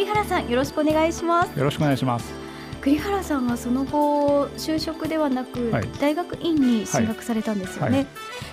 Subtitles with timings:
[0.00, 1.58] 栗原さんよろしくお願いします。
[1.58, 2.32] よろしくお願いします。
[2.80, 8.06] 栗原さんはその後就職ではなく、はい、大学院に進学されたんですよね、はいはい、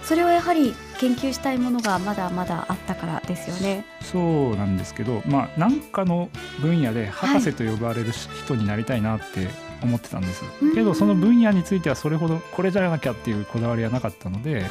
[0.08, 3.84] それはやはり研究したいものがまだまだあったからですよね。
[4.02, 6.30] そうなんですけどまあ何かの
[6.62, 9.50] 分野で博士と呼ばれる人になりたいなって
[9.84, 14.66] 思ってたんです、けどその分野についてはそれほどこれじゃなきゃっていうこだわりはなかったので、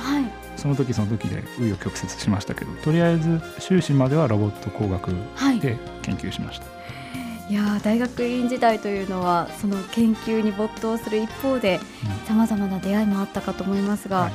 [0.56, 5.10] その時その時で紆余曲折しましたけどとりあえず修士まではロボット工学
[5.60, 6.66] で研究しました。
[7.48, 11.78] いや大学院時代というのはその研究に没頭する一方で
[12.24, 14.32] さまざまな出会いもあったかと思いますが、はい、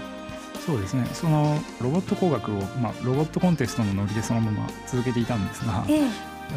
[0.66, 1.08] そうですね。
[1.14, 6.08] そのロボット工学を、まあ、ロボットコンテストのノリでそのまま続けていたんですが、ええ、や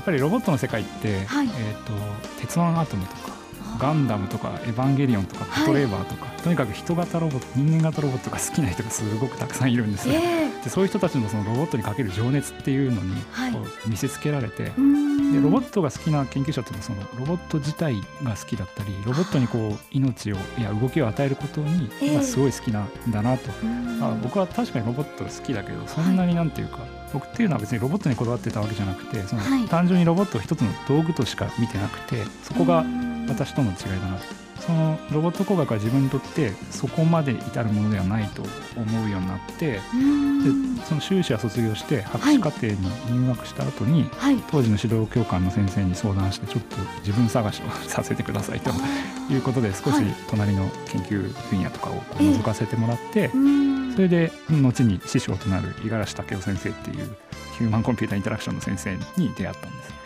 [0.00, 1.92] っぱりロボットの世界って、はい、えーと、
[2.40, 3.33] 鉄腕アトムとか
[3.78, 13.14] ガンダムとかエヴァンゲリオンとかパトレーバーとか、はい、とにかく人型ロボット人間型ロボットが好きな人がすごくたくさんいるんですよ、えー、でそういう人たちのそのロボットにかける情熱っていうのに
[13.52, 14.70] こう見せつけられて、で
[15.40, 23.50] ロボットが好きな研究者っていうのはそのロボット自体が好きだったりロボットにこう命をいや動きを与えることに、まあ、すごい好きなんだなと、
[24.00, 32.84] あ僕は確かにロボット好きだけどそんなになんていうか、はい、僕っていうのは別にロボットにこだわってたわけじゃなくてその単純にロボットを一つの道具としか見てなくてそこが
[33.28, 34.16] 私との違いだな。
[34.18, 34.44] と。
[34.64, 38.42] そのロボット工学は自分にとってそこまで至るものではないと
[38.76, 39.80] 思うようになってで
[40.86, 42.76] その修士は卒業して博士課程に
[43.10, 48.70] 入学した後に、はい、当時の指導教官の先生に相談してちょっと自分探しをさせてくださいと
[49.30, 53.30] いうことで少し隣の研究分野とかを覗かせてもらって、
[53.94, 57.16] それで後に師匠となる五十嵐武雄先生っていう
[57.58, 60.03] ヒューマンコンピューターインタラクションの先生に出会ったんです。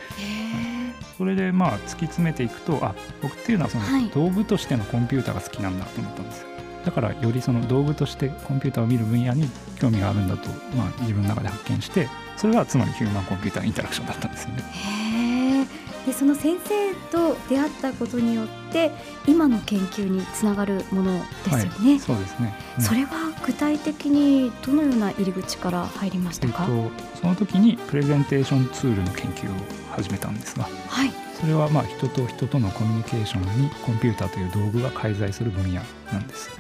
[1.19, 6.49] それでまあ突き詰めていくとあ僕っていうのはその道具としてのコンピューターが好きなんだと思ったんですよ。
[6.85, 15.67] だからよりその道具としてコンピューターを見る分野に興味があるんだと、まあ、自分の中で発見してそれがつまりヒューマンコンピューターインタラクションだったんですよね。
[16.07, 18.91] でその先生と出会ったことによって
[19.27, 21.13] 今の研究につながるもの
[21.45, 21.91] ですよね。
[21.91, 23.11] はい、そうですね、うん、それは
[23.45, 35.81] 具体的にどのような入り口から入りましたか、えっと、その時にプレゼンテーションツールの研究を始めたんですが、はい、それはまあ人と人とのコミュニケーションにコンピューターという道具が介在する分野
[36.13, 36.51] なんです。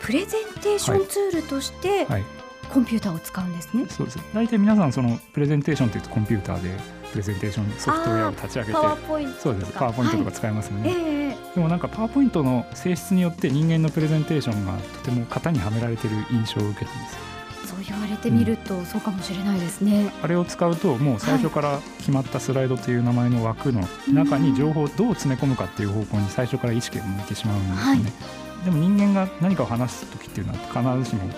[0.00, 2.24] プレゼンテーションツールとして、はい、
[2.72, 3.86] コンピューターを使うんですね。
[3.88, 4.18] そうです。
[4.32, 6.70] 大体皆さんそのプレゼンテーションというとコンピューターで
[7.10, 8.78] プレゼンテーションソフトウェアを立ち上げて
[9.40, 9.72] そうです。
[9.72, 10.98] パワーポイントとか使いますよね、はい。
[10.98, 17.27] えー、でもなんかパワーポイントの性質によって人間のプレゼンテーションがとても型にはめられてる印象を受けたんです
[17.88, 23.82] 言われてみると、そうかもしれないですね、あれを使うともう最初から決まったスライドという名前の枠の
[24.12, 31.30] 中に情報をどう詰め込むかっていう方向に最初から意識が向いてしまうんですね、はい、でも人間が何かを話す時っていうのは必ずしも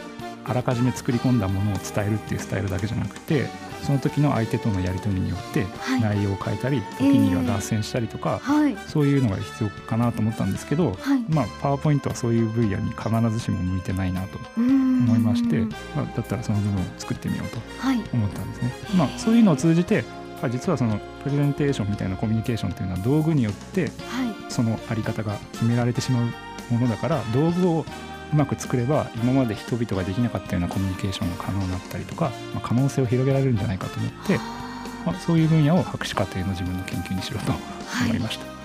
[0.45, 3.47] あらかじめ作り込んだものを伝えるっていうスタイルだけじゃなくて
[3.83, 5.67] その時の相手とのやり取りによって
[6.01, 15.61] 内容を変えたり、はい、時には脱線したりとか、えー、そういうのが必要かなと思ったんですけど、はい、まあ、パワーポイントはそういう分野に必ずしも向いてないなと思いまして、
[15.97, 17.59] まあ、だったらその部分を作ってみようと
[18.13, 18.73] 思ったんですね。
[18.97, 20.05] まあ、そういうのを通じて
[20.51, 23.91] 実はそのプレゼンテーションみたいなコミュニケーションというのは道具によって
[24.49, 26.25] そのあり方が決められてしまう
[26.73, 27.85] ものだから道具を
[28.33, 34.39] うまく作れば今まで人々ができなかったようなコミュニケーションが可能になったりとか、まあ、可能性を広げられるんじゃないかと思って、
[35.05, 37.53] まあ、そういう分野を博士課程の自分の研究にしろと
[38.07, 38.47] 思いました。
[38.47, 38.60] はい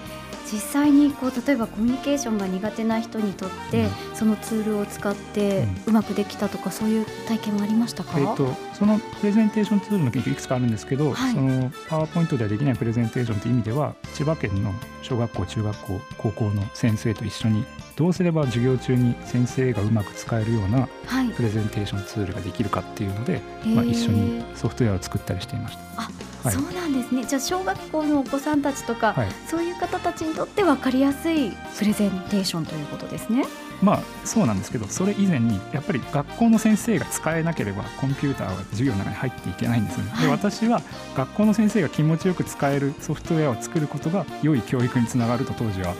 [0.52, 20.88] 実際にこう例えばコミュニケーションが苦手な人にとって、うん、そのツールを使ってうまくできたとか、うん、そういう体験はありましたか、えーと、そのプレゼンテーションツールの研究いくつかあるんですけど、はい、そのパワーポイントではできないプレゼンテーションという意味では千葉県の小学校中学校高校の先生と一緒にどうすれば授業中に先生がうまく使えるような
[21.36, 26.35] プレゼンテーションツールができるかっていうので、はい、まあ、一緒にソフトウェアを作ったりしていました。
[26.46, 33.46] はい、そうなんですねじゃあ小学校のお子さんたちとか、はい、そういう方たちにとって分かりやすいプレゼンテーションということですね。
[33.82, 40.12] まあそうなんですけどそれ以前にやっぱり学校の先生が使えなければコンピューターは授業の中に入っていけないんですよね。
[40.22, 40.82] で私は
[41.16, 45.94] 学校の先生が気持ちよく使えるソフトウェアを作ることが良い教育につながると当時は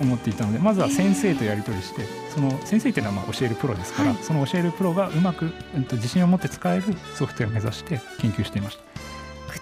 [0.00, 2.02] 思っていたのでまずは先生とやり取りして
[2.34, 9.09] その先生っていうのはまあ教えるプロですから、はい、その教えるプロがうまく、えっと、自信を持って使えるソフトウェアを目指して研究していました。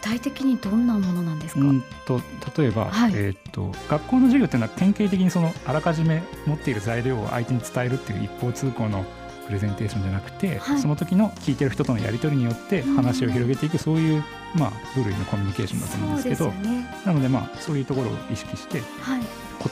[0.00, 2.20] 具体的にどんなものなんですか、うんと
[2.56, 9.04] 例えば、はい、えーと、学校の授業っていうのは典型的にそのあらかじめ持っている材料を相手に伝えるっていう一方通行の
[9.46, 14.24] プレゼンテーションじゃなくて、はい、その時の聞いてる人とのやり取りによって話を広げていく、そういう、
[14.54, 19.22] まあ、部類のコミュニケーションだと思うんですけど、ね、なので、まあ、そういうところを意識して、はい、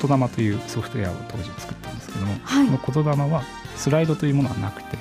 [0.08, 3.42] 言霊というソフトウェアを当時作ったんですけども、はい、この言霊は
[3.76, 4.96] スライドというものはなくて、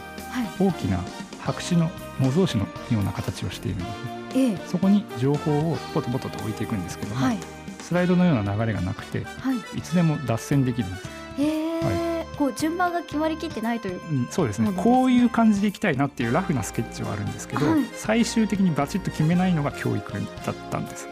[0.59, 0.99] 大きな
[1.39, 1.89] 白紙の
[2.19, 4.24] 模造紙のような形をしているんですね。
[4.35, 7.37] ええ、そこに情報をポトポトと置いていくんですけども、はい、
[7.81, 11.07] スライドのような流れがなくて、はい、いつでも脱線できるんです。
[11.37, 14.71] はい、こう順番が決まりきってないという、うん、そうですね。
[14.75, 21.07] こういう感じでいきたいなっていうラフなスケッチはあるんですけど、はい、最終的にバチッと決めないのが教育だったんです。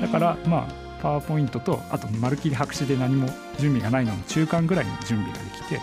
[0.00, 3.28] だからまあパワーポイントとあとまるっきり白紙で何も
[3.58, 5.80] 準備がないのの中間ぐらいの準備ができて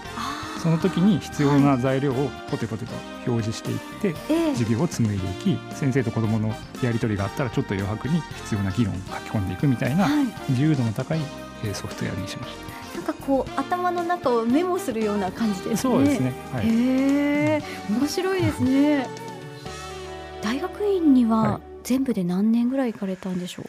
[0.62, 2.92] その時に必要な材料をポテポテと
[3.26, 4.14] 表示していって、
[4.54, 6.54] 授業を紡いでいき先生と子どもの
[6.84, 10.08] やり取りがあったらちょっと余白に必要な議論を書き込んでいくみたいな、
[10.50, 11.20] 自由度の高い
[11.74, 12.54] ソフトウェアにしまし
[12.94, 12.98] た。
[12.98, 15.78] なんかこう頭の中をメモするような感じですね。
[15.78, 16.34] そうですね。
[16.52, 19.08] はい、へえ、面白いですね。
[20.42, 23.66] 大学院には全部で何年ぐらい行かれたんでしょう？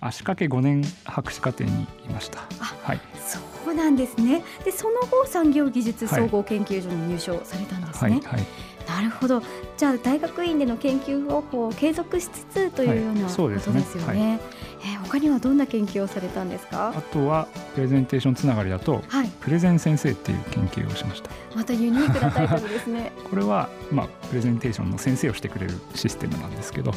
[0.00, 2.40] 足掛け5年博士課程にいました。
[2.58, 3.00] はい。
[3.26, 4.42] そうなんですね。
[4.64, 8.20] でその後産業技術総合研究所に入所されたんですね。
[8.24, 8.38] はい。
[8.38, 8.46] はい、
[8.88, 9.42] なるほど。
[9.76, 14.40] じゃあ大学院での研究方法を継続しつつというようなことですよね。
[14.82, 16.94] え他にはどんな研究をされたんですか？
[16.96, 21.30] あとはプレゼンテーションつながりだと、はい、プレゼン先生っていう研究をしました。
[21.54, 23.12] またユニークなタイトルですね。
[23.28, 26.92] これはまあプレゼンテーションの先生をしてくれるシステムなんですけど。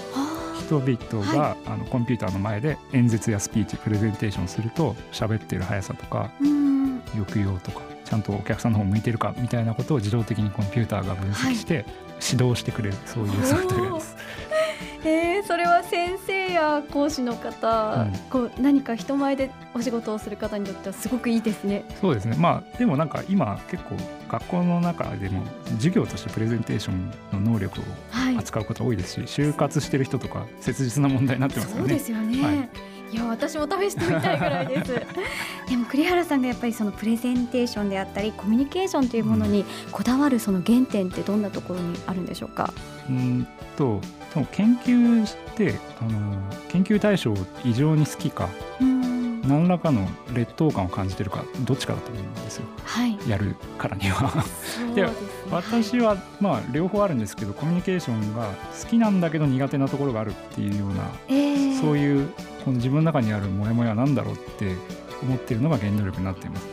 [0.63, 6.31] 人々が、はい、あのコンピューターの前で演説やスピーチプレゼンテーションすると喋ってる速さとか
[7.15, 11.85] 抑揚とかちゃんとお客さんの方向いてるかみたいなことを自動的にコンピューターが分析して、
[12.31, 14.15] 指導してくれるそういうソフトウェアです。
[15.05, 21.83] えー、それは先生や講師の方、うん、こう何か人前でお仕事をする方にとってはすごくいいですね。
[21.99, 22.37] そうですね。
[22.39, 23.95] まあでもなんか今結構
[24.29, 25.43] 学校の中でも
[25.75, 27.83] 授業としてプレゼンテーションの能力を
[28.37, 31.79] 扱うこと多いですし、はい、就活してる人とか切実な問題になってますよね。
[31.81, 32.43] そうですよね。
[32.43, 32.69] はい。
[33.11, 34.91] いや私も試してみたいぐらいです。
[35.69, 42.73] でも栗原さんがやっぱりそのプレゼンテーションであったりコミュニケーションというものにこだわるその原点ってどんなところにあるんでしょうか？
[43.07, 43.47] うん
[43.77, 44.01] と
[44.51, 46.35] 研究してあの
[46.69, 48.49] 研究対象を異常に好きか、
[49.47, 54.43] 何らかの劣等感を感じてるかどっちかだと思うんですよ、はい、やるからには。
[54.95, 55.09] で、ね、
[55.51, 58.49] 私はまあ両方あるんですけどコミュニケーションが
[58.81, 62.29] 好きなんだけど苦手なところがあるっていうような、えー、そういう
[62.63, 64.75] この自分の中にあるモヤモヤは何だろうって
[65.21, 66.67] 思っているのが原動力になっています。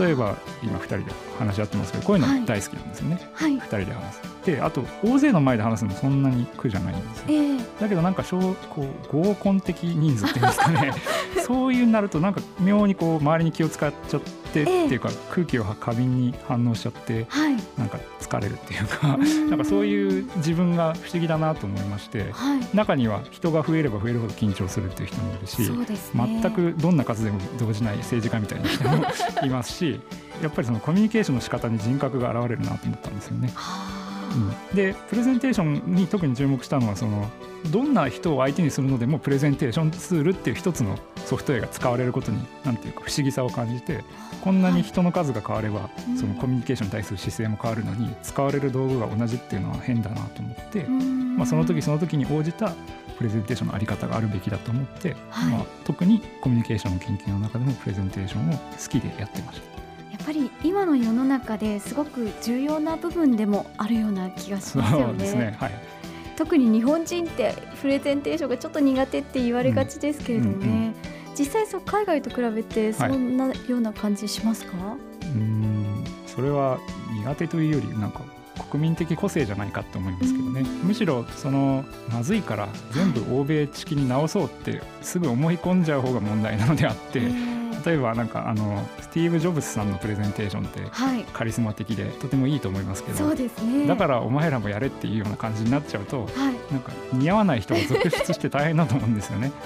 [0.00, 1.04] 例えば今2人で
[1.38, 4.22] 話し合ってますけどこういうの大好きなんですよね、はい、2人で話す。
[4.46, 8.38] であと大勢の前で話すのそんなに苦じゃないんですよ、えー、だけどなんか小
[8.70, 10.92] こう合コン的人数っていうんですかね
[11.46, 29.04] そういうなるとなんか妙にこう周りに気を使っちゃってってっていうか、空気を過敏に反応しちゃって、はい、なんか疲れるっていうかなんかそういう自分が不思議だなと思いまして、はい、中には人が増えれば増えるほど緊張するっていう人もいるし、ね、全くどんな数でも動じない政治家みたいな人も
[29.44, 30.00] いますし
[30.42, 33.52] やっぱりそのコミュニケーションの仕方に人格が現れるなと思ったんですよね。
[34.70, 37.28] うん、でプレゼンテーションに特に注目したのはその
[37.68, 44.02] どんな人を相手にするのでもプレゼンテーションツールっていう一つのソフトウェアが使われることに何ていうか不思議さを感じて
[44.40, 52.72] こんなに人の数が変われば、そのコミュニケーションに対する姿勢も変わるのに使われる道具が同じっていうのは変だなと思って、まあ、その時その時に応じた
[53.18, 59.80] プレゼンテーションのあり方があるべきだと思って、はい、まあ、特にコミュニケーションの研究の中でもプレゼンテーションを好きでやってました。
[60.10, 65.04] やっぱり今の世の中ですごく重要な部分でもあるような気がしますよね。
[65.06, 65.56] そうですね。
[65.58, 65.72] はい、
[66.40, 70.94] 特に日本人ってプレゼンテーションがちょっと苦手って言われがちですけれどもね、うんうんうん。
[71.36, 76.02] 実際そう海外と比べてそんなような感じしますか、はい、うん。
[76.26, 76.78] それは
[77.12, 78.22] 苦手というよりなんか
[78.70, 87.20] 国民的個性じゃないかと思いますけどね、むしろそのまずいから全部欧米式に直そうってすぐ思い込んじゃう方が問題なのであって、
[87.84, 90.82] 例えばなんかあのスティーブ・ジョブズさんのプレゼンテーションって
[91.32, 99.52] カリスマ的でとてもいいと思いますけど、そうですね、だからお前らもやれっていうような感じになっちゃうと、はい、なんか似合わない人が続出して大変だと思うんですよね。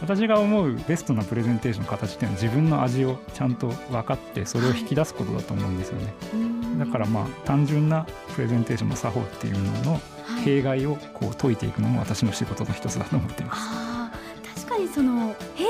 [0.00, 10.00] 私が思うベストなプレゼンテーションの形っていうのは自分の味をちゃんと分かってそれを引き出すことだと思うんですよね、はい、だからまあ単純なプレゼンテーションの作法っていうのの
[10.44, 14.10] 弊害をこう解いていくのも私の仕事の一つだと思っています、は
[14.54, 15.67] い、確かにその弊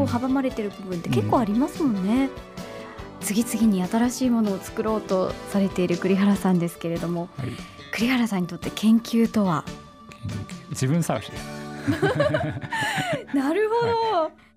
[0.00, 2.30] こう阻まれてる部分って結構ありますもんね、うん、
[3.20, 7.50] 次々に新しいものを作ろうとされている栗原さんですけれども、はい、
[7.92, 9.64] 栗原さんにとって研究とは？
[10.70, 11.36] 自分探しで。
[11.36, 11.42] す
[13.36, 14.49] なるほど、はい